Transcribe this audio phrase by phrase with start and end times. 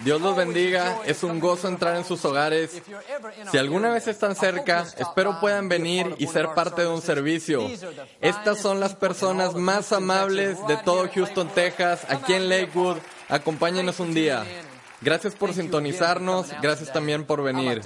[0.00, 2.82] Dios los bendiga, es un gozo entrar en sus hogares.
[3.50, 7.68] Si alguna vez están cerca, espero puedan venir y ser parte de un servicio.
[8.20, 12.98] Estas son las personas más amables de todo Houston, Texas, aquí en Lakewood.
[13.28, 14.44] Acompáñenos un día.
[15.00, 17.82] Gracias por sintonizarnos, gracias también por venir.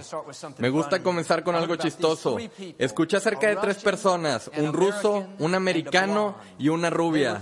[0.58, 2.38] Me gusta comenzar con algo chistoso.
[2.78, 7.38] Escuché acerca de tres personas, un ruso, un americano y una rubia.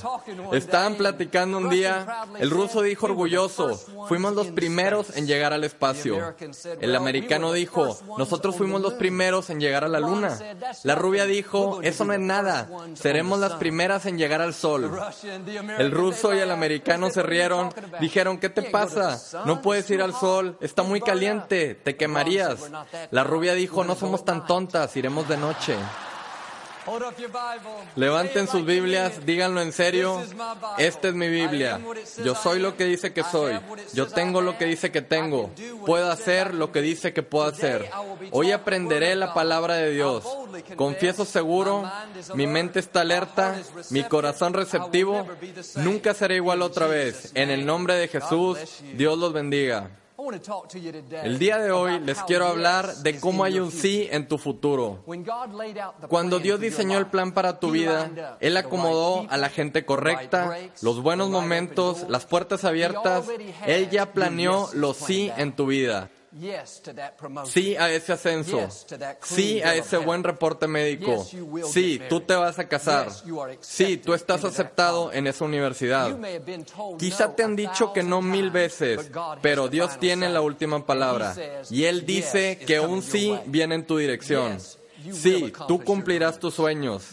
[0.52, 3.76] Estaban platicando un día, el ruso dijo orgulloso,
[4.08, 6.34] fuimos los primeros en llegar al espacio.
[6.80, 10.36] El americano dijo, nosotros fuimos los primeros en llegar a la luna.
[10.82, 14.90] La rubia dijo, eso no es nada, seremos las primeras en llegar al sol.
[15.78, 19.20] El ruso y el americano se rieron, dijeron, ¿qué te pasa?
[19.46, 22.70] No puedes ir al sol, está muy caliente, te quemarías.
[23.10, 25.76] La rubia dijo, no somos tan tontas, iremos de noche.
[27.96, 30.22] Levanten sus Biblias, díganlo en serio.
[30.78, 31.80] Esta es mi Biblia.
[32.24, 33.58] Yo soy lo que dice que soy.
[33.92, 35.50] Yo tengo lo que dice que tengo.
[35.86, 37.90] Puedo hacer lo que dice que puedo hacer.
[38.30, 40.24] Hoy aprenderé la palabra de Dios.
[40.76, 41.90] Confieso seguro,
[42.34, 43.56] mi mente está alerta,
[43.90, 45.26] mi corazón receptivo.
[45.76, 47.32] Nunca seré igual otra vez.
[47.34, 48.58] En el nombre de Jesús,
[48.94, 49.90] Dios los bendiga.
[51.22, 55.02] El día de hoy les quiero hablar de cómo hay un sí en tu futuro.
[56.08, 61.02] Cuando Dios diseñó el plan para tu vida, Él acomodó a la gente correcta, los
[61.02, 63.26] buenos momentos, las puertas abiertas.
[63.66, 66.10] Él ya planeó los sí en tu vida.
[67.46, 68.68] Sí a ese ascenso.
[69.22, 71.26] Sí a ese buen reporte médico.
[71.70, 73.08] Sí, tú te vas a casar.
[73.60, 76.16] Sí, tú estás aceptado en esa universidad.
[76.98, 79.10] Quizá te han dicho que no mil veces,
[79.42, 81.34] pero Dios tiene la última palabra.
[81.70, 84.58] Y Él dice que un sí viene en tu dirección.
[85.12, 87.08] Sí, tú cumplirás tus sueños.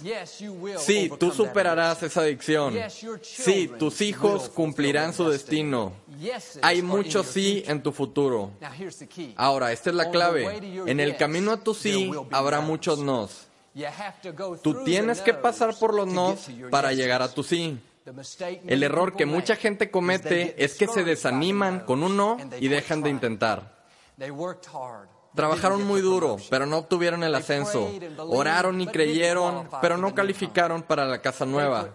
[0.78, 2.76] Sí, tú superarás esa adicción.
[3.22, 5.94] Sí, tus hijos cumplirán su destino.
[6.62, 8.52] Hay mucho sí en tu futuro.
[9.36, 10.82] Ahora, esta es la clave.
[10.86, 13.48] En el camino a tu sí habrá muchos nos.
[14.62, 17.80] Tú tienes que pasar por los nos para llegar a tu sí.
[18.66, 23.04] El error que mucha gente comete es que se desaniman con un no y dejan
[23.04, 23.86] de intentar.
[25.38, 27.90] Trabajaron muy duro, pero no obtuvieron el ascenso.
[28.18, 31.94] Oraron y creyeron, pero no calificaron para la casa nueva.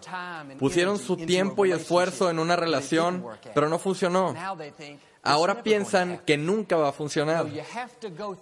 [0.57, 4.33] Pusieron su tiempo y esfuerzo en una relación, pero no funcionó.
[5.25, 7.45] Ahora piensan que nunca va a funcionar.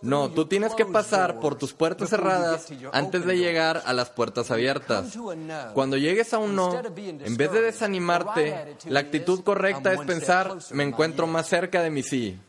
[0.02, 4.52] No, tú tienes que pasar por tus puertas cerradas antes de llegar a las puertas
[4.52, 5.18] abiertas.
[5.74, 10.84] Cuando llegues a un no, en vez de desanimarte, la actitud correcta es pensar, me
[10.84, 12.40] encuentro más cerca de mi sí.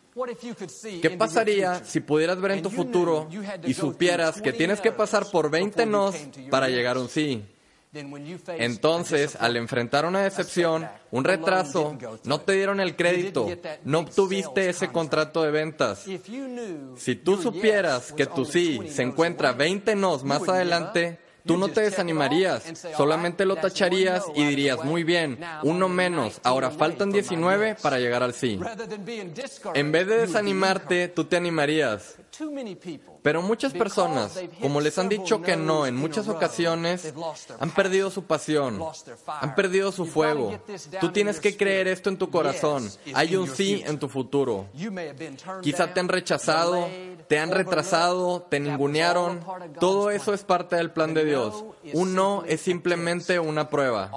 [1.00, 3.28] ¿Qué pasaría si pudieras ver en tu futuro
[3.64, 6.14] y supieras que tienes que pasar por 20 nos
[6.50, 7.42] para llegar a un sí?
[8.58, 13.46] Entonces, al enfrentar una decepción, un retraso, no te dieron el crédito,
[13.84, 16.04] no obtuviste ese contrato de ventas.
[16.96, 21.80] Si tú supieras que tu sí se encuentra 20 nos más adelante, Tú no te
[21.82, 22.62] desanimarías,
[22.96, 28.34] solamente lo tacharías y dirías, muy bien, uno menos, ahora faltan 19 para llegar al
[28.34, 28.58] sí.
[29.74, 32.16] En vez de desanimarte, tú te animarías.
[33.22, 37.12] Pero muchas personas, como les han dicho que no en muchas ocasiones,
[37.58, 38.82] han perdido su pasión,
[39.26, 40.58] han perdido su fuego.
[41.00, 42.90] Tú tienes que creer esto en tu corazón.
[43.14, 44.66] Hay un sí en tu futuro.
[45.62, 46.88] Quizá te han rechazado,
[47.32, 49.40] te han retrasado, te ningunearon.
[49.80, 51.64] Todo eso es parte del plan de Dios.
[51.94, 54.10] Un no es simplemente una prueba.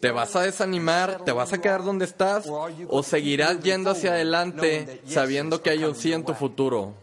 [0.00, 1.24] ¿Te vas a desanimar?
[1.24, 2.46] ¿Te vas a quedar donde estás?
[2.88, 6.94] ¿O seguirás yendo hacia adelante sabiendo que hay un sí en tu futuro?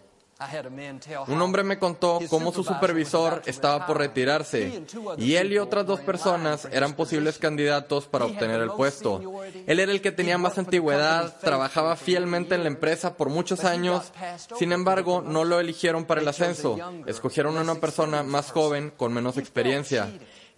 [1.28, 4.84] Un hombre me contó cómo su supervisor estaba por retirarse
[5.18, 9.22] y él y otras dos personas eran posibles candidatos para obtener el puesto.
[9.68, 14.12] Él era el que tenía más antigüedad, trabajaba fielmente en la empresa por muchos años,
[14.57, 19.13] sin embargo no lo eligieron para el ascenso, escogieron a una persona más joven con
[19.13, 20.12] menos experiencia.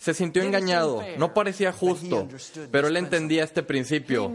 [0.05, 2.27] Se sintió engañado, no parecía justo,
[2.69, 4.31] pero él entendía este principio.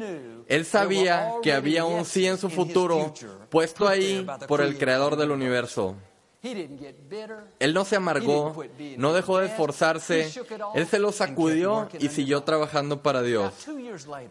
[0.48, 3.14] Él sabía que había un sí en su futuro
[3.50, 5.94] puesto ahí por el creador del universo.
[6.42, 8.64] Él no se amargó,
[8.96, 10.32] no dejó de esforzarse,
[10.74, 13.54] él se lo sacudió y siguió trabajando para Dios.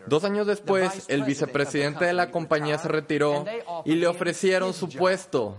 [0.08, 3.46] Dos años después, el vicepresidente de la compañía se retiró
[3.86, 5.56] y le ofrecieron su puesto.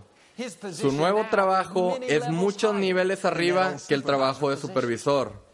[0.75, 5.49] Su nuevo trabajo es muchos niveles arriba que el trabajo de supervisor.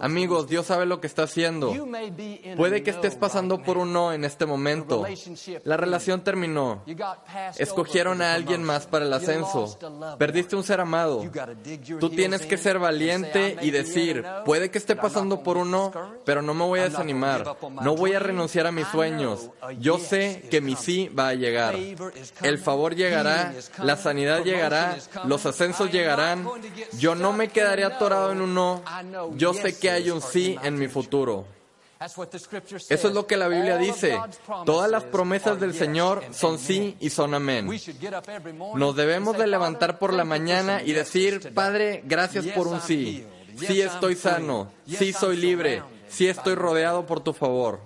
[0.00, 1.72] Amigos, Dios sabe lo que está haciendo.
[2.56, 5.04] Puede que estés pasando por un no en este momento.
[5.64, 6.82] La relación terminó.
[7.58, 9.78] Escogieron a alguien más para el ascenso.
[10.18, 11.22] Perdiste un ser amado.
[12.00, 15.92] Tú tienes que ser valiente y decir, puede que esté pasando por un no,
[16.24, 17.56] pero no me voy a desanimar.
[17.82, 19.50] No voy a renunciar a mis sueños.
[19.78, 21.74] Yo sé que mi sí va a llegar.
[22.42, 26.46] El favor llegará, la sanidad llegará, los ascensos llegarán.
[26.98, 28.82] Yo no me quedaré atorado en un no
[29.36, 31.46] yo sé que hay un sí en mi futuro.
[31.98, 34.18] Eso es lo que la Biblia dice.
[34.66, 37.68] Todas las promesas del Señor son sí y son amén.
[38.74, 43.26] Nos debemos de levantar por la mañana y decir, Padre, gracias por un sí.
[43.56, 47.80] Sí estoy sano, sí soy libre, sí estoy rodeado por tu favor.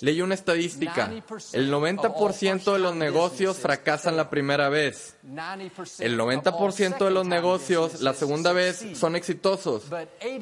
[0.00, 1.10] Leí una estadística.
[1.52, 5.16] El 90% de los negocios fracasan la primera vez.
[6.00, 9.84] El 90% de los negocios la segunda vez son exitosos.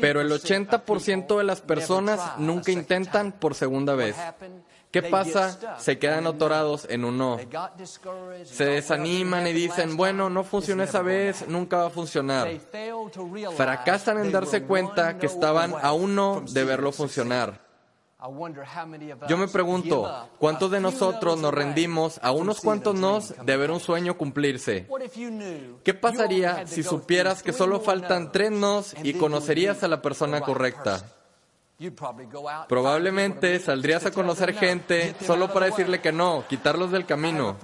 [0.00, 4.16] Pero el 80% de las personas nunca intentan por segunda vez.
[4.90, 5.78] ¿Qué pasa?
[5.78, 7.38] Se quedan atorados en un no.
[8.44, 12.48] Se desaniman y dicen, bueno, no funcionó esa vez, nunca va a funcionar.
[13.56, 17.69] Fracasan en darse cuenta que estaban a uno de verlo funcionar.
[19.28, 23.80] Yo me pregunto, ¿cuántos de nosotros nos rendimos a unos cuantos nos de ver un
[23.80, 24.86] sueño cumplirse?
[25.82, 31.02] ¿Qué pasaría si supieras que solo faltan tres nos y conocerías a la persona correcta?
[32.68, 37.56] Probablemente saldrías a conocer gente solo para decirle que no, quitarlos del camino.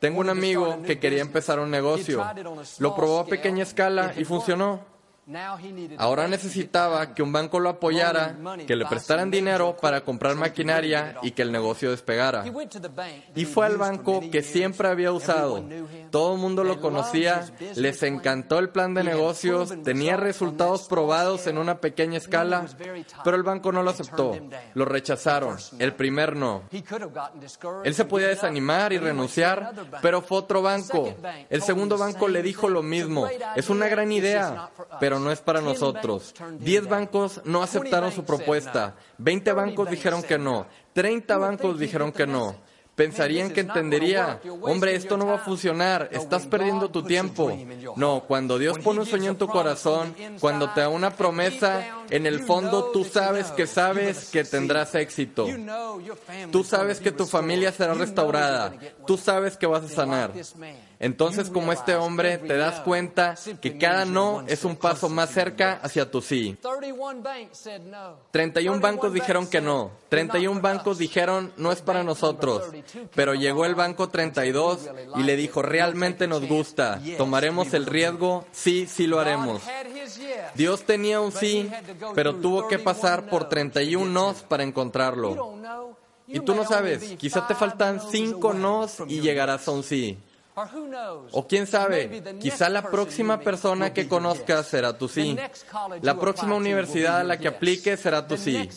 [0.00, 2.24] Tengo un amigo que quería empezar un negocio.
[2.80, 4.91] Lo probó a pequeña escala y funcionó.
[5.98, 8.36] Ahora necesitaba que un banco lo apoyara,
[8.66, 12.44] que le prestaran dinero para comprar maquinaria y que el negocio despegara.
[13.36, 15.64] Y fue al banco que siempre había usado.
[16.10, 17.44] Todo el mundo lo conocía,
[17.76, 22.66] les encantó el plan de negocios, tenía resultados probados en una pequeña escala,
[23.22, 24.36] pero el banco no lo aceptó.
[24.74, 25.56] Lo rechazaron.
[25.78, 26.62] El primer no.
[27.84, 29.72] Él se podía desanimar y renunciar,
[30.02, 31.14] pero fue otro banco.
[31.48, 33.28] El segundo banco le dijo lo mismo.
[33.54, 36.34] Es una gran idea, pero pero no es para nosotros.
[36.58, 42.26] Diez bancos no aceptaron su propuesta, veinte bancos dijeron que no, treinta bancos dijeron que
[42.26, 42.56] no.
[42.94, 47.54] Pensarían que entendería, hombre, esto no va a funcionar, estás perdiendo tu tiempo.
[47.96, 52.26] No, cuando Dios pone un sueño en tu corazón, cuando te da una promesa, en
[52.26, 55.46] el fondo tú sabes que sabes que tendrás éxito.
[56.50, 58.74] Tú sabes que tu familia será restaurada.
[59.06, 60.32] Tú sabes que vas a sanar.
[60.98, 65.80] Entonces, como este hombre, te das cuenta que cada no es un paso más cerca
[65.82, 66.56] hacia tu sí.
[68.30, 69.90] 31 bancos dijeron que no.
[70.10, 72.70] 31 bancos dijeron no es para nosotros.
[73.14, 78.86] Pero llegó el banco 32 y le dijo, realmente nos gusta, tomaremos el riesgo, sí,
[78.86, 79.62] sí lo haremos.
[80.54, 81.70] Dios tenía un sí,
[82.14, 85.56] pero tuvo que pasar por 31 nos para encontrarlo.
[86.26, 90.18] Y tú no sabes, quizá te faltan 5 nos y llegarás a un sí.
[91.32, 95.36] O quién sabe, quizá la próxima persona que conozcas será tu sí.
[96.02, 98.68] La próxima universidad a la que apliques será tu sí.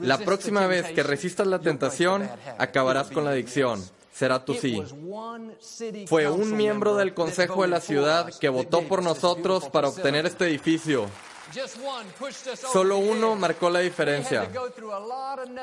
[0.00, 3.82] La próxima vez que resistas la tentación, acabarás con la adicción.
[4.12, 4.82] Será tu sí.
[6.06, 10.46] Fue un miembro del Consejo de la ciudad que votó por nosotros para obtener este
[10.46, 11.06] edificio.
[12.72, 14.48] Solo uno marcó la diferencia.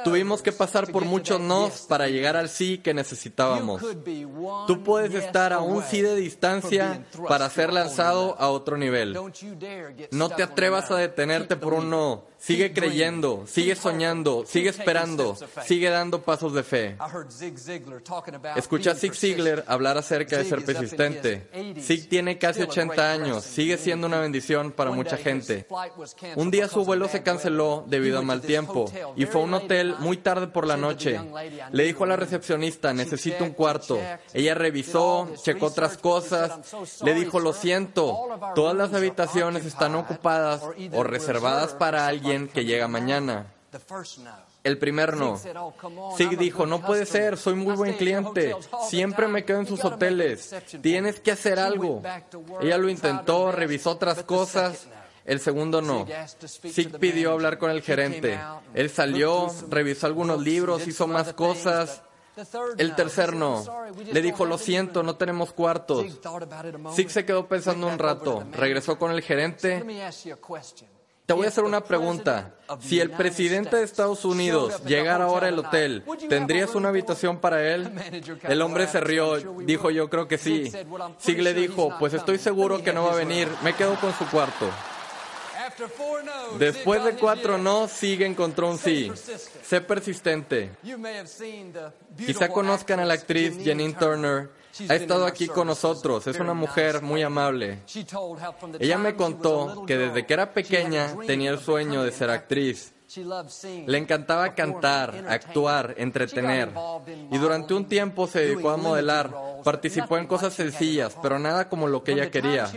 [0.04, 3.82] Tuvimos que pasar por muchos nos para llegar al sí que necesitábamos.
[4.68, 9.18] Tú puedes estar a un sí de distancia para ser lanzado a otro nivel.
[10.12, 12.33] No te atrevas a detenerte por un no.
[12.44, 16.98] Sigue creyendo, sigue soñando, sigue esperando, sigue dando pasos de fe.
[18.58, 21.48] Escucha a Zig Ziglar hablar acerca de ser persistente.
[21.80, 25.66] Zig tiene casi 80 años, sigue siendo una bendición para mucha gente.
[26.36, 29.96] Un día su vuelo se canceló debido a mal tiempo y fue a un hotel
[30.00, 31.22] muy tarde por la noche.
[31.72, 33.98] Le dijo a la recepcionista, necesito un cuarto.
[34.34, 36.60] Ella revisó, checó otras cosas,
[37.06, 42.88] le dijo, lo siento, todas las habitaciones están ocupadas o reservadas para alguien que llega
[42.88, 43.48] mañana.
[44.64, 45.38] El primer no.
[46.18, 48.56] Sig dijo, no puede ser, soy muy buen cliente,
[48.88, 52.02] siempre me quedo en sus hoteles, tienes que hacer algo.
[52.62, 54.88] Ella lo intentó, revisó otras cosas,
[55.26, 56.06] El segundo no.
[56.38, 58.40] Sig pidió hablar con el gerente.
[58.74, 62.02] Él salió, revisó algunos libros, hizo más cosas.
[62.78, 63.64] El tercer no.
[64.12, 66.06] Le dijo, lo siento, no tenemos cuartos.
[66.94, 68.44] Sig se quedó pensando un rato.
[68.52, 69.84] Regresó con el gerente.
[71.26, 72.54] Te voy a hacer una pregunta.
[72.82, 77.90] Si el presidente de Estados Unidos llegara ahora al hotel, ¿tendrías una habitación para él?
[78.44, 80.72] El hombre se rió, dijo yo creo que sí.
[81.20, 84.28] Sig le dijo, pues estoy seguro que no va a venir, me quedo con su
[84.28, 84.70] cuarto.
[86.60, 89.12] Después de cuatro no, sigue encontró un sí.
[89.64, 90.72] Sé persistente.
[92.18, 94.50] Quizá conozcan a la actriz Janine Turner.
[94.90, 96.26] Ha estado aquí con nosotros.
[96.28, 97.80] Es una mujer muy amable.
[98.80, 102.94] Ella me contó que desde que era pequeña tenía el sueño de ser actriz.
[103.86, 106.72] Le encantaba cantar, actuar, entretener.
[107.32, 109.32] Y durante un tiempo se dedicó a modelar.
[109.64, 112.72] Participó en cosas sencillas, pero nada como lo que ella quería.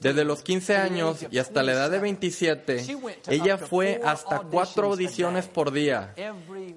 [0.00, 2.86] Desde los 15 años y hasta la edad de 27,
[3.28, 6.14] ella fue hasta cuatro audiciones por día.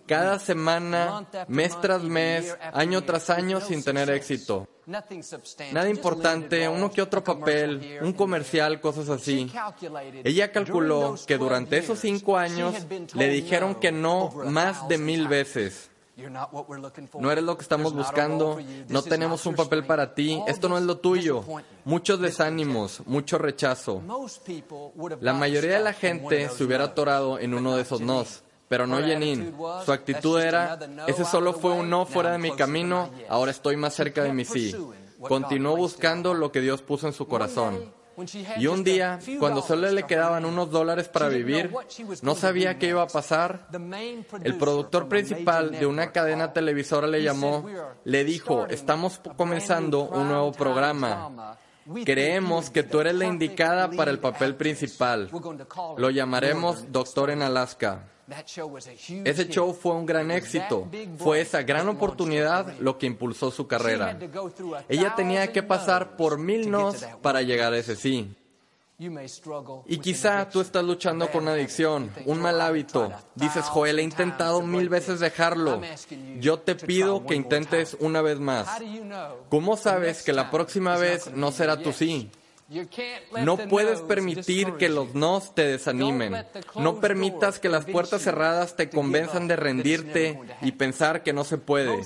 [0.06, 4.68] Cada semana, mes tras mes, año tras año sin tener éxito.
[5.72, 9.50] Nada importante, uno que otro papel, un comercial, cosas así.
[10.24, 12.76] Ella calculó que durante esos cinco años
[13.14, 15.90] le dijeron que no más de mil veces.
[17.20, 20.84] No eres lo que estamos buscando, no tenemos un papel para ti, esto no es
[20.84, 21.44] lo tuyo.
[21.86, 24.02] Muchos desánimos, mucho rechazo.
[25.22, 28.44] La mayoría de la gente se hubiera atorado en uno de esos nos.
[28.68, 29.56] Pero no Jenin.
[29.86, 33.94] Su actitud era, ese solo fue un no fuera de mi camino, ahora estoy más
[33.94, 34.76] cerca de mi sí.
[35.20, 37.92] Continuó buscando lo que Dios puso en su corazón.
[38.58, 41.72] Y un día, cuando solo le quedaban unos dólares para vivir,
[42.22, 43.68] no sabía qué iba a pasar.
[44.44, 47.66] El productor principal de una cadena televisora le llamó,
[48.04, 51.58] le dijo, estamos comenzando un nuevo programa.
[52.06, 55.30] Creemos que tú eres la indicada para el papel principal.
[55.98, 58.13] Lo llamaremos Doctor en Alaska.
[59.26, 60.88] Ese show fue un gran éxito.
[61.18, 64.18] Fue esa gran oportunidad lo que impulsó su carrera.
[64.88, 68.36] Ella tenía que pasar por mil nos para llegar a ese sí.
[69.88, 73.12] Y quizá tú estás luchando con una adicción, un mal hábito.
[73.36, 75.82] Dices, Joel, he intentado mil veces dejarlo.
[76.40, 78.68] Yo te pido que intentes una vez más.
[79.50, 82.30] ¿Cómo sabes que la próxima vez no será tu sí?
[83.44, 86.46] No puedes permitir que los nos te desanimen.
[86.76, 91.58] No permitas que las puertas cerradas te convenzan de rendirte y pensar que no se
[91.58, 92.04] puede.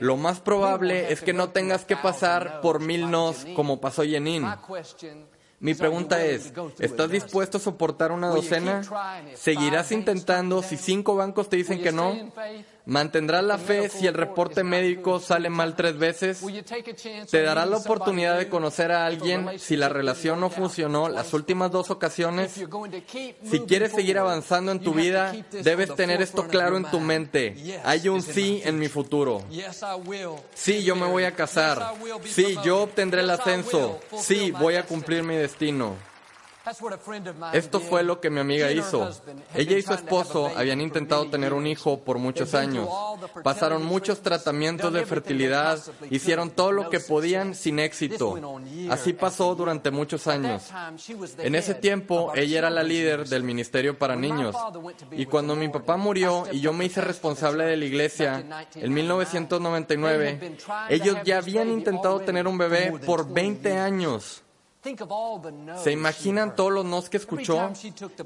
[0.00, 4.46] Lo más probable es que no tengas que pasar por mil nos como pasó Yenin.
[5.60, 8.82] Mi pregunta es, ¿estás dispuesto a soportar una docena?
[9.34, 12.16] ¿Seguirás intentando si cinco bancos te dicen que no?
[12.88, 16.40] ¿Mantendrás la fe si el reporte médico sale mal tres veces?
[17.30, 21.70] ¿Te darás la oportunidad de conocer a alguien si la relación no funcionó las últimas
[21.70, 22.50] dos ocasiones?
[23.44, 27.78] Si quieres seguir avanzando en tu vida, debes tener esto claro en tu mente.
[27.84, 29.44] Hay un sí en mi futuro.
[30.54, 31.94] Sí, yo me voy a casar.
[32.24, 34.00] Sí, yo obtendré el ascenso.
[34.18, 35.94] Sí, voy a cumplir mi destino.
[37.52, 39.10] Esto fue lo que mi amiga hizo.
[39.54, 42.88] Ella y su esposo habían intentado tener un hijo por muchos años.
[43.42, 48.38] Pasaron muchos tratamientos de fertilidad, hicieron todo lo que podían sin éxito.
[48.90, 50.64] Así pasó durante muchos años.
[51.38, 54.54] En ese tiempo, ella era la líder del ministerio para niños.
[55.12, 58.44] Y cuando mi papá murió y yo me hice responsable de la iglesia
[58.74, 60.56] en 1999,
[60.88, 64.42] ellos ya habían intentado tener un bebé por 20 años.
[65.82, 67.70] ¿Se imaginan todos los nos que escuchó?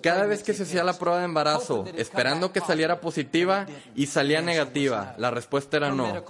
[0.02, 4.42] Cada vez que se hacía la prueba de embarazo, esperando que saliera positiva y salía
[4.42, 5.14] negativa.
[5.16, 6.22] La respuesta era no.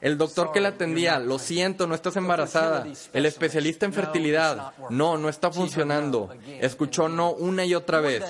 [0.00, 2.86] El doctor que la atendía, lo siento, no estás embarazada.
[3.12, 6.30] El especialista en fertilidad, no, no está funcionando.
[6.60, 8.24] Escuchó no una y otra vez.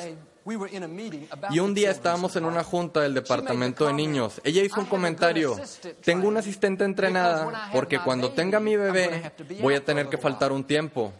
[1.50, 4.40] Y un día estábamos en una junta del departamento de niños.
[4.44, 5.56] Ella hizo un comentario.
[6.02, 10.64] Tengo una asistente entrenada porque cuando tenga mi bebé voy a tener que faltar un
[10.64, 11.12] tiempo.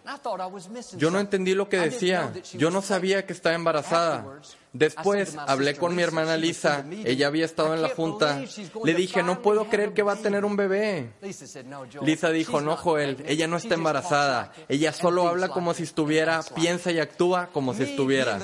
[0.97, 2.33] Yo no entendí lo que decía.
[2.55, 4.25] Yo no sabía que estaba embarazada.
[4.79, 8.43] Después hablé con mi hermana Lisa, ella había estado en la junta.
[8.85, 11.13] Le dije, no puedo creer que va a tener un bebé.
[12.03, 14.53] Lisa dijo, no, Joel, ella no está embarazada.
[14.69, 18.39] Ella solo habla como si estuviera, piensa y actúa como si estuviera.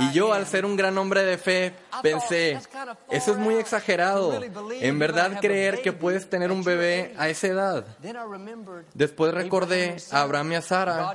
[0.00, 2.58] Y yo, al ser un gran hombre de fe, pensé,
[3.10, 4.40] eso es muy exagerado.
[4.80, 7.86] En verdad creer que puedes tener un bebé a esa edad.
[8.94, 11.14] Después recordé a Abraham y a Sara.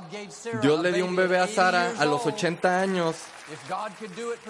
[0.62, 3.16] Dios le dio un bebé a Sara a los 80 años.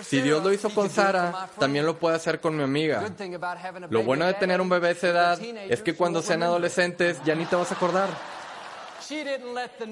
[0.02, 3.04] Si Dios lo hizo con Sara, también lo puede hacer con mi amiga.
[3.90, 7.35] Lo bueno de tener un bebé a esa edad es que cuando sean adolescentes ya
[7.35, 8.09] ni te vas a acordar.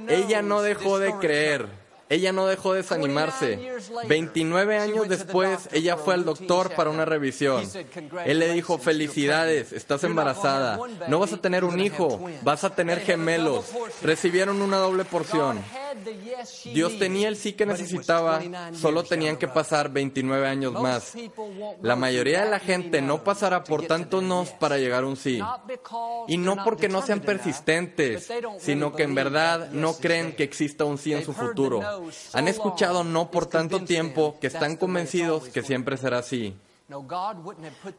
[0.08, 1.88] Ella no dejó de creer.
[2.10, 3.58] Ella no dejó de desanimarse.
[4.06, 7.68] 29 años después, ella fue al doctor para una revisión.
[8.24, 10.78] Él le dijo, felicidades, estás embarazada.
[11.08, 13.66] No vas a tener un hijo, vas a tener gemelos.
[14.02, 15.62] Recibieron una doble porción.
[16.72, 18.40] Dios tenía el sí que necesitaba,
[18.72, 21.14] solo tenían que pasar 29 años más.
[21.82, 25.40] La mayoría de la gente no pasará por tantos nos para llegar a un sí.
[26.28, 28.28] Y no porque no sean persistentes,
[28.58, 31.80] sino que en verdad no creen que exista un sí en su futuro.
[32.32, 36.54] Han escuchado no por tanto tiempo que están convencidos que siempre será así.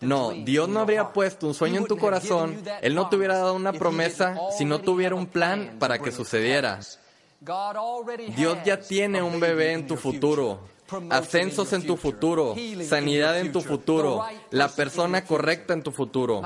[0.02, 3.54] No, Dios no habría puesto un sueño en tu corazón, Él no te hubiera dado
[3.54, 6.80] una promesa si no tuviera un plan para que sucediera.
[8.36, 10.60] Dios ya tiene un bebé en tu futuro,
[11.10, 16.42] ascensos en tu futuro, sanidad en tu futuro, la persona correcta en tu futuro.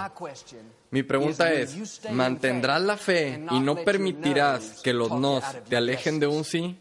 [0.92, 6.28] Mi pregunta es, ¿mantendrás la fe y no permitirás que los nos te alejen de
[6.28, 6.78] un sí?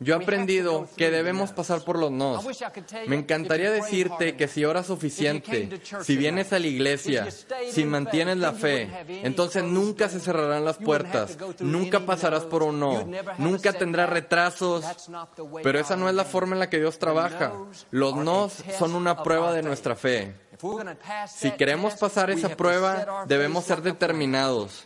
[0.00, 2.44] Yo he aprendido que debemos pasar por los nos.
[3.06, 7.28] Me encantaría decirte que si oras suficiente, si vienes a la iglesia,
[7.70, 8.88] si mantienes la fe,
[9.22, 13.06] entonces nunca se cerrarán las puertas, nunca pasarás por un no,
[13.38, 14.84] nunca tendrás retrasos.
[15.62, 17.52] Pero esa no es la forma en la que Dios trabaja.
[17.90, 20.34] Los nos son una prueba de nuestra fe.
[21.28, 24.84] Si queremos pasar esa prueba, debemos ser determinados.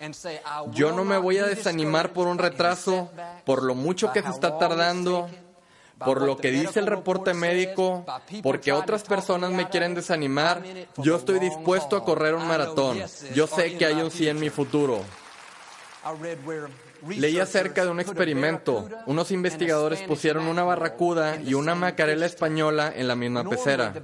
[0.73, 3.11] Yo no me voy a desanimar por un retraso,
[3.45, 5.29] por lo mucho que se está tardando,
[5.99, 8.05] por lo que dice el reporte médico,
[8.43, 10.63] porque otras personas me quieren desanimar.
[10.97, 12.99] Yo estoy dispuesto a correr un maratón.
[13.35, 15.03] Yo sé que hay un sí en mi futuro.
[17.09, 18.89] Leí acerca de un experimento.
[19.07, 23.95] Unos investigadores pusieron una barracuda y una macarela española en la misma pecera.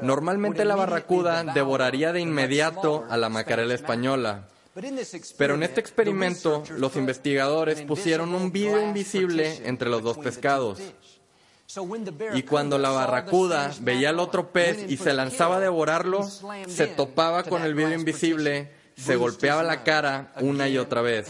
[0.00, 4.48] Normalmente la barracuda devoraría de inmediato a la macarela española.
[5.36, 10.80] Pero en este experimento, los investigadores pusieron un vidrio invisible entre los dos pescados.
[12.34, 16.22] Y cuando la barracuda veía al otro pez y se lanzaba a devorarlo,
[16.68, 21.28] se topaba con el vidrio invisible, se golpeaba la cara una y otra vez.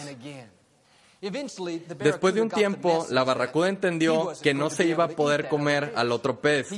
[1.23, 6.11] Después de un tiempo, la barracuda entendió que no se iba a poder comer al
[6.11, 6.69] otro pez.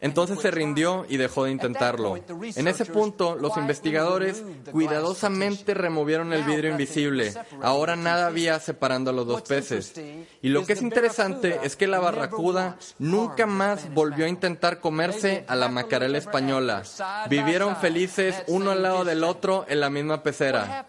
[0.00, 2.18] Entonces se rindió y dejó de intentarlo.
[2.56, 4.42] En ese punto, los investigadores
[4.72, 7.32] cuidadosamente removieron el vidrio invisible.
[7.62, 9.94] Ahora nada había separando a los dos peces.
[10.42, 15.44] Y lo que es interesante es que la barracuda nunca más volvió a intentar comerse
[15.46, 16.82] a la macarela española.
[17.28, 20.88] Vivieron felices uno al lado del otro en la misma pecera.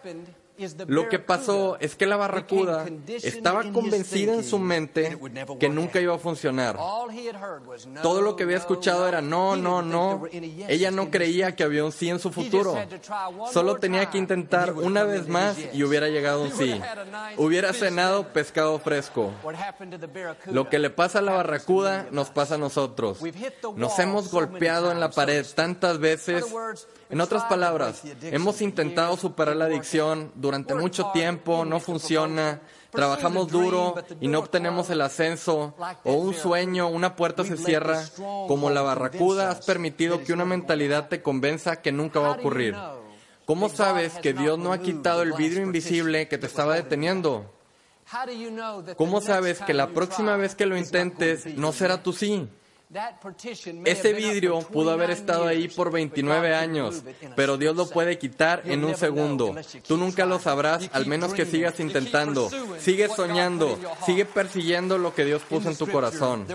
[0.88, 5.18] Lo que pasó es que la barracuda estaba convencida en su mente
[5.60, 6.78] que nunca iba a funcionar.
[8.02, 10.24] Todo lo que había escuchado era no, no, no.
[10.68, 12.76] Ella no creía que había un sí en su futuro.
[13.52, 16.80] Solo tenía que intentar una vez más y hubiera llegado un sí.
[17.38, 19.32] Hubiera cenado pescado fresco.
[20.46, 23.20] Lo que le pasa a la barracuda nos pasa a nosotros.
[23.76, 26.46] Nos hemos golpeado en la pared tantas veces
[27.12, 33.96] en otras palabras, hemos intentado superar la adicción durante mucho tiempo, no funciona, trabajamos duro
[34.20, 38.02] y no obtenemos el ascenso, o un sueño, una puerta se cierra,
[38.48, 42.76] como la barracuda has permitido que una mentalidad te convenza que nunca va a ocurrir.
[43.46, 47.52] ¿Cómo sabes que Dios no ha quitado el vidrio invisible que te estaba deteniendo?
[48.98, 52.50] ¿Cómo sabes que la próxima vez que lo intentes no será tu sí?
[53.86, 57.04] Ese vidrio pudo haber estado ahí por 29 años,
[57.38, 59.56] pero Dios lo puede quitar en un segundo.
[59.88, 62.50] Tú nunca lo sabrás, al menos que sigas intentando.
[62.80, 66.46] Sigue soñando, sigue persiguiendo lo que Dios puso en tu corazón.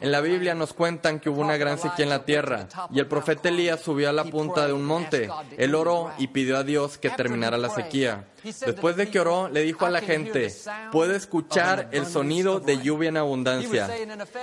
[0.00, 3.06] En la Biblia nos cuentan que hubo una gran sequía en la tierra y el
[3.06, 5.28] profeta Elías subió a la punta de un monte.
[5.58, 8.24] Él oró y pidió a Dios que terminara la sequía.
[8.46, 10.54] Después de que oró, le dijo a la gente,
[10.92, 13.88] puedo escuchar el sonido de lluvia en abundancia.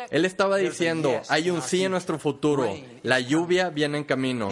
[0.09, 4.49] Él estaba diciendo, hay un sí en nuestro futuro, la lluvia viene en camino.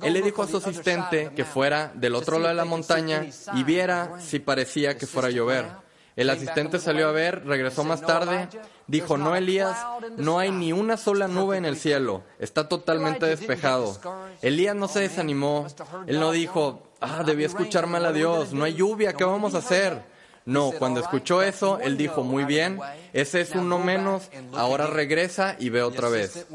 [0.00, 3.64] Él le dijo a su asistente que fuera del otro lado de la montaña y
[3.64, 5.66] viera si parecía que fuera a llover.
[6.14, 8.48] El asistente salió a ver, regresó más tarde,
[8.86, 9.78] dijo, no Elías,
[10.18, 13.98] no hay ni una sola nube en el cielo, está totalmente despejado.
[14.42, 15.66] Elías no se desanimó,
[16.06, 19.58] él no dijo, ah, debí escuchar mal a Dios, no hay lluvia, ¿qué vamos a
[19.58, 20.02] hacer?
[20.44, 22.80] No, cuando escuchó eso, él dijo, muy bien,
[23.12, 26.46] ese es uno menos, ahora regresa y ve otra vez.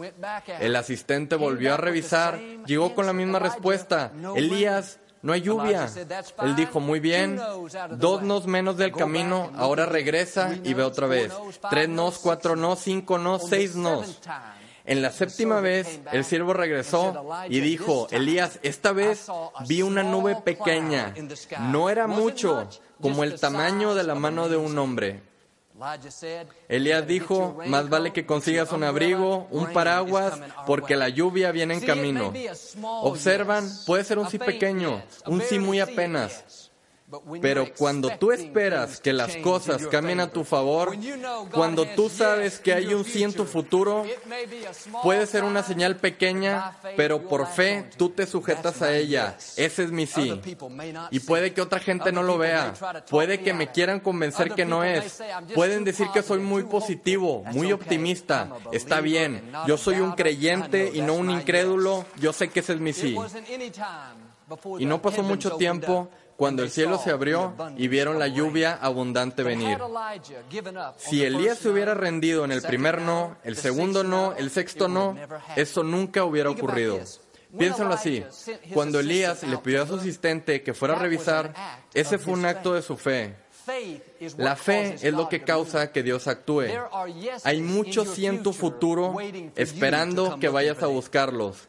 [0.60, 5.90] El asistente volvió a revisar, llegó con la misma respuesta, Elías, no hay lluvia.
[6.44, 7.40] Él dijo, muy bien,
[7.92, 11.34] dos nos menos del camino, ahora regresa y ve otra vez.
[11.70, 14.20] Tres nos, cuatro nos, cinco nos, seis nos.
[14.88, 19.28] En la séptima vez, el siervo regresó y dijo, Elías, esta vez
[19.68, 21.14] vi una nube pequeña.
[21.60, 22.70] No era mucho,
[23.02, 25.22] como el tamaño de la mano de un hombre.
[26.70, 31.82] Elías dijo, más vale que consigas un abrigo, un paraguas, porque la lluvia viene en
[31.82, 32.34] camino.
[32.82, 36.67] Observan, puede ser un sí pequeño, un sí muy apenas.
[37.42, 40.94] Pero cuando tú esperas que las cosas cambien a tu favor,
[41.54, 44.06] cuando tú sabes que hay un sí en tu futuro,
[45.04, 49.38] puede ser una señal pequeña, pero por fe tú te sujetas a ella.
[49.56, 50.42] Ese es mi sí.
[51.12, 52.74] Y puede que otra gente no lo vea.
[53.10, 55.24] Puede que me quieran convencer que no es.
[55.56, 58.50] Pueden decir que soy muy positivo, muy optimista.
[58.74, 59.50] Está bien.
[59.66, 62.06] Yo soy un creyente y no un incrédulo.
[62.18, 63.16] Yo sé que ese es mi sí.
[64.80, 69.44] Y no pasó mucho tiempo cuando el cielo se abrió y vieron la lluvia abundante
[69.44, 69.78] venir.
[70.96, 75.18] Si Elías se hubiera rendido en el primer no, el segundo no, el sexto no,
[75.56, 77.00] eso nunca hubiera ocurrido.
[77.58, 78.24] Piénsalo así.
[78.74, 81.54] Cuando Elías le pidió a su asistente que fuera a revisar,
[81.94, 83.36] ese fue un acto de su fe.
[84.38, 86.68] La fe es lo que causa que Dios actúe.
[87.44, 89.18] Hay muchos sí en tu futuro
[89.56, 91.68] esperando que vayas a buscarlos.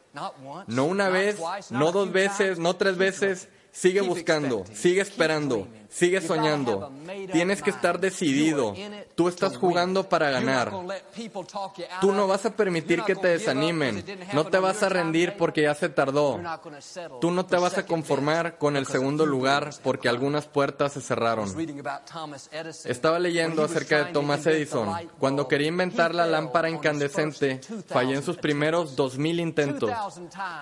[0.67, 1.39] No una vez,
[1.71, 6.91] no dos veces, no tres veces, Sigue buscando, sigue esperando, sigue soñando.
[7.31, 8.73] Tienes que estar decidido.
[9.15, 10.71] Tú estás jugando para ganar.
[12.01, 14.05] Tú no vas a permitir que te desanimen.
[14.33, 16.39] No te vas a rendir porque ya se tardó.
[17.19, 21.53] Tú no te vas a conformar con el segundo lugar porque algunas puertas se cerraron.
[22.85, 24.89] Estaba leyendo acerca de Thomas Edison.
[25.19, 29.91] Cuando quería inventar la lámpara incandescente, falló en sus primeros dos mil intentos.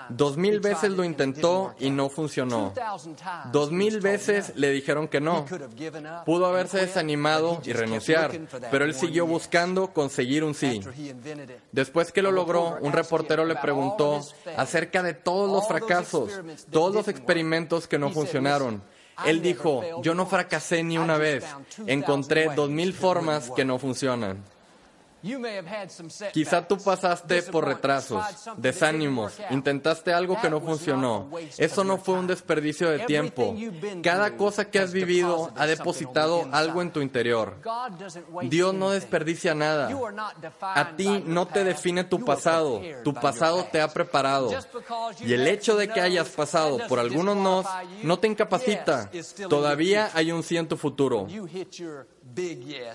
[0.09, 2.73] Dos mil veces lo intentó y no funcionó.
[3.51, 5.45] Dos mil veces le dijeron que no.
[6.25, 8.31] Pudo haberse desanimado y renunciar,
[8.71, 10.81] pero él siguió buscando conseguir un sí.
[11.71, 14.21] Después que lo logró, un reportero le preguntó
[14.55, 16.31] acerca de todos los fracasos,
[16.71, 18.81] todos los experimentos que no funcionaron.
[19.25, 21.43] Él dijo, yo no fracasé ni una vez,
[21.87, 24.43] encontré dos mil formas que no funcionan.
[26.33, 28.23] Quizá tú pasaste por retrasos,
[28.57, 31.29] desánimos, intentaste algo que no funcionó.
[31.57, 33.55] Eso no fue un desperdicio de tiempo.
[34.03, 37.57] Cada cosa que has vivido ha depositado algo en tu interior.
[38.43, 39.89] Dios no desperdicia nada.
[40.61, 42.81] A ti no te define tu pasado.
[43.03, 44.51] Tu pasado te ha preparado.
[45.21, 47.63] Y el hecho de que hayas pasado por algunos no
[48.03, 49.09] no te incapacita.
[49.49, 51.27] Todavía hay un sí en tu futuro.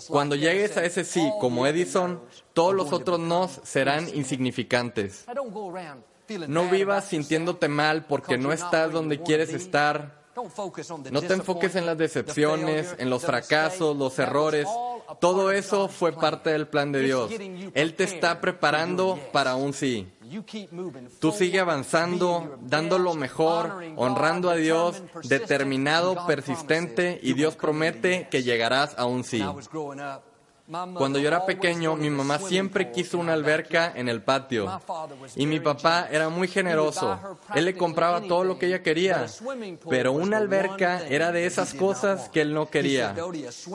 [0.08, 2.20] Cuando llegues a ese sí, como Edison,
[2.52, 5.24] todos los otros no serán insignificantes.
[6.48, 10.22] No vivas sintiéndote mal porque no estás donde quieres estar.
[11.10, 14.66] No te enfoques en las decepciones, en los fracasos, los errores.
[15.20, 17.30] Todo eso fue parte del plan de Dios.
[17.74, 20.08] Él te está preparando para un sí.
[21.18, 28.42] Tú sigue avanzando, dando lo mejor, honrando a Dios, determinado, persistente, y Dios promete que
[28.42, 29.42] llegarás a un sí.
[30.68, 34.80] Cuando yo era pequeño, mi mamá siempre quiso una alberca en el patio.
[35.36, 37.18] Y mi papá era muy generoso.
[37.54, 39.26] Él le compraba todo lo que ella quería.
[39.88, 43.14] Pero una alberca era de esas cosas que él no quería.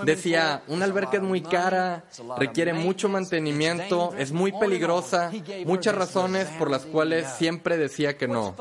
[0.04, 2.06] Decía, una alberca es muy cara,
[2.38, 5.32] requiere mucho mantenimiento, es muy peligrosa,
[5.66, 8.56] muchas razones por las cuales siempre decía que no.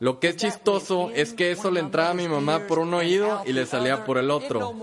[0.00, 3.42] Lo que es chistoso es que eso le entraba a mi mamá por un oído
[3.44, 4.74] y le salía por el otro.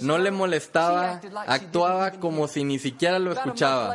[0.00, 3.94] No le molestaba, actuaba como si ni siquiera lo escuchaba.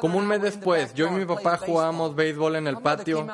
[0.00, 3.26] Como un mes después, yo y mi papá jugábamos béisbol en el patio.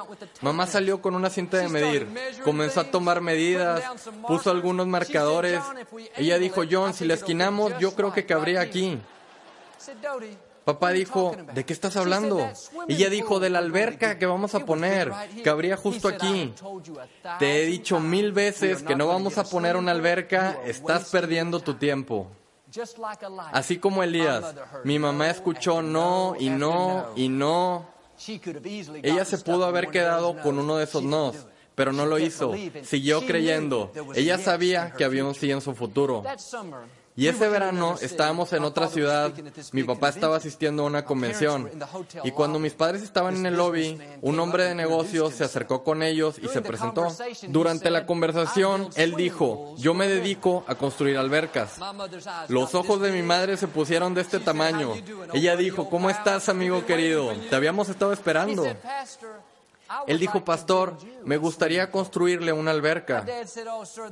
[0.42, 2.08] Mamá salió con una cinta de medir,
[2.44, 3.82] comenzó a tomar medidas,
[4.26, 5.60] puso algunos marcadores.
[6.16, 8.98] Ella dijo, John, si la esquinamos, yo creo que cabría aquí.
[10.66, 12.50] Papá dijo, ¿de qué estás hablando?
[12.88, 15.12] Ella dijo, de la alberca que vamos a poner,
[15.44, 16.52] que habría justo aquí.
[17.38, 21.74] Te he dicho mil veces que no vamos a poner una alberca, estás perdiendo tu
[21.74, 22.26] tiempo.
[23.52, 27.88] Así como Elías, mi mamá escuchó no y no y no.
[29.04, 31.32] Ella se pudo haber quedado con uno de esos no,
[31.76, 32.52] pero no lo hizo.
[32.82, 33.92] Siguió creyendo.
[34.16, 36.24] Ella sabía que había un sí en su futuro.
[37.16, 39.32] Y ese verano estábamos en otra ciudad,
[39.72, 41.70] mi papá estaba asistiendo a una convención
[42.24, 46.02] y cuando mis padres estaban en el lobby, un hombre de negocios se acercó con
[46.02, 47.08] ellos y se presentó.
[47.48, 51.78] Durante la conversación, él dijo, yo me dedico a construir albercas.
[52.48, 54.92] Los ojos de mi madre se pusieron de este tamaño.
[55.32, 57.32] Ella dijo, ¿cómo estás, amigo querido?
[57.48, 58.64] Te habíamos estado esperando.
[60.06, 63.24] Él dijo, pastor, me gustaría construirle una alberca.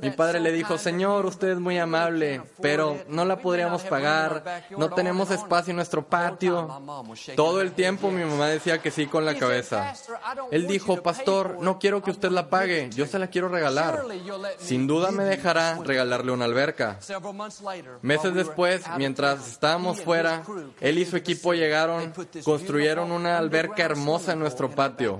[0.01, 4.89] Mi padre le dijo, Señor, usted es muy amable, pero no la podríamos pagar, no
[4.89, 6.81] tenemos espacio en nuestro patio.
[7.35, 9.93] Todo el tiempo mi mamá decía que sí con la cabeza.
[10.51, 14.03] Él dijo, pastor, no quiero que usted la pague, yo se la quiero regalar.
[14.59, 16.99] Sin duda me dejará regalarle una alberca.
[18.01, 20.43] Meses después, mientras estábamos fuera,
[20.79, 25.19] él y su equipo llegaron, construyeron una alberca hermosa en nuestro patio.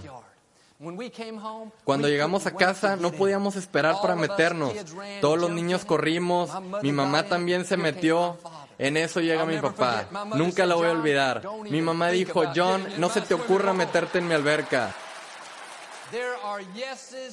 [1.86, 4.74] Cuando llegamos a casa no podíamos esperar para meternos.
[5.22, 6.50] Todos los niños corrimos,
[6.82, 8.38] mi mamá también se metió.
[8.78, 10.08] En eso llega mi papá.
[10.36, 11.42] Nunca la voy a olvidar.
[11.70, 14.94] Mi mamá dijo, John, no se te ocurra meterte en mi alberca.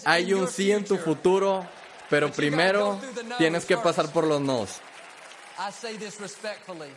[0.04, 1.66] Hay un sí en tu futuro,
[2.08, 2.98] pero primero
[3.38, 4.80] tienes que pasar por los nos.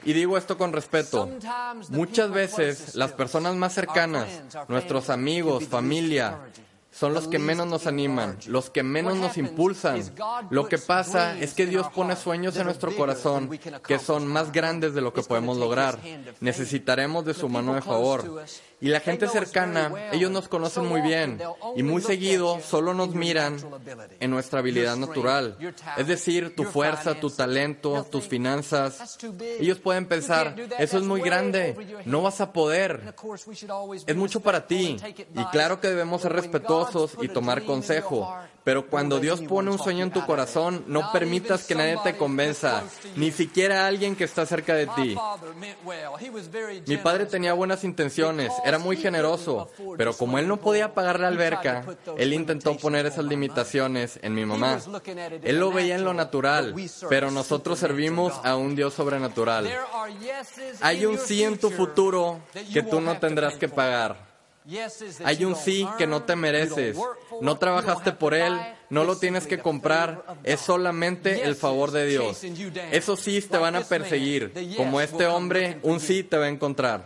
[0.04, 1.30] Y digo esto con respeto.
[1.90, 4.28] Muchas veces las personas más cercanas,
[4.68, 6.38] nuestros amigos, familia,
[6.98, 10.02] son los que menos nos animan, los que menos nos impulsan.
[10.50, 13.50] Lo que pasa es que Dios pone sueños en nuestro corazón
[13.86, 16.00] que son más grandes de lo que podemos lograr.
[16.40, 18.46] Necesitaremos de su mano de favor.
[18.80, 21.40] Y la gente cercana, ellos nos conocen muy bien.
[21.76, 23.58] y muy seguido solo nos miran
[24.20, 25.58] en nuestra habilidad natural,
[25.98, 29.18] es decir, tu fuerza, tu talento, tus finanzas.
[29.60, 33.14] Ellos pueden pensar, eso es muy grande, no vas a poder,
[34.06, 34.98] es mucho para ti.
[35.36, 36.85] Y claro que debemos ser respetuosos
[37.22, 38.34] y tomar consejo,
[38.66, 42.84] pero cuando Dios pone un sueño en tu corazón, no permitas que nadie te convenza,
[43.16, 45.16] ni siquiera alguien que está cerca de ti.
[46.88, 51.28] Mi padre tenía buenas intenciones, era muy generoso, pero como él no podía pagar la
[51.28, 51.86] alberca,
[52.18, 54.80] él intentó poner esas limitaciones en mi mamá.
[55.44, 56.74] Él lo veía en lo natural,
[57.08, 59.70] pero nosotros servimos a un Dios sobrenatural.
[60.82, 62.40] Hay un sí en tu futuro
[62.74, 64.35] que tú no tendrás que pagar.
[65.24, 66.98] Hay un sí que no te mereces.
[67.42, 68.58] No trabajaste por él,
[68.90, 72.44] no lo tienes que comprar, es solamente el favor de Dios.
[72.92, 74.54] Esos sí te van a perseguir.
[74.78, 77.06] Como este hombre, un sí te va a encontrar.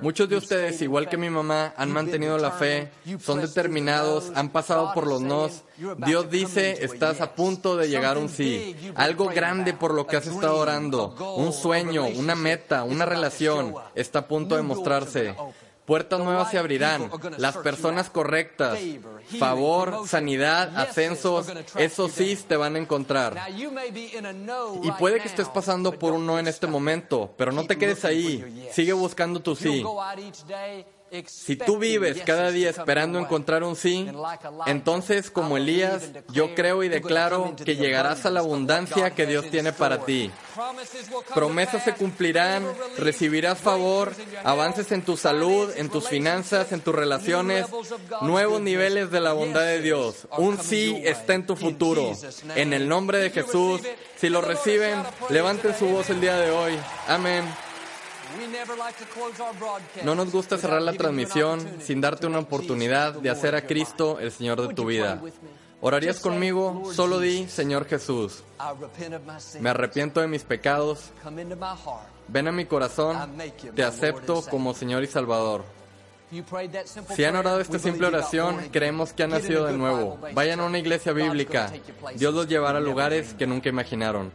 [0.00, 2.90] Muchos de ustedes, igual que mi mamá, han mantenido la fe,
[3.20, 5.64] son determinados, han pasado por los nos.
[6.06, 8.76] Dios dice, estás a punto de llegar a un sí.
[8.94, 11.14] Algo grande por lo que has estado orando.
[11.36, 15.34] Un sueño, una meta, una relación está a punto de mostrarse.
[15.88, 18.78] Puertas nuevas se abrirán, las personas correctas,
[19.38, 21.46] favor, sanidad, ascensos,
[21.78, 23.38] esos sí te van a encontrar.
[24.82, 28.04] Y puede que estés pasando por un no en este momento, pero no te quedes
[28.04, 29.82] ahí, sigue buscando tu sí.
[31.26, 34.08] Si tú vives cada día esperando encontrar un sí,
[34.66, 39.72] entonces como Elías, yo creo y declaro que llegarás a la abundancia que Dios tiene
[39.72, 40.30] para ti.
[41.34, 42.64] Promesas se cumplirán,
[42.96, 44.12] recibirás favor,
[44.44, 47.66] avances en tu salud, en tus finanzas, en tus relaciones,
[48.20, 50.26] nuevos niveles de la bondad de Dios.
[50.36, 52.12] Un sí está en tu futuro.
[52.54, 53.80] En el nombre de Jesús,
[54.16, 56.78] si lo reciben, levanten su voz el día de hoy.
[57.06, 57.44] Amén.
[60.04, 64.30] No nos gusta cerrar la transmisión sin darte una oportunidad de hacer a Cristo el
[64.32, 65.20] Señor de tu vida.
[65.80, 66.90] ¿Orarías conmigo?
[66.92, 68.42] Solo di, Señor Jesús,
[69.60, 71.10] me arrepiento de mis pecados,
[72.26, 73.16] ven a mi corazón,
[73.74, 75.64] te acepto como Señor y Salvador.
[77.14, 80.18] Si han orado esta simple oración, creemos que han nacido de nuevo.
[80.34, 81.72] Vayan a una iglesia bíblica.
[82.16, 84.30] Dios los llevará a lugares que nunca imaginaron.